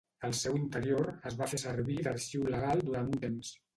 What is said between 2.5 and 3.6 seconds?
legal durant un temps.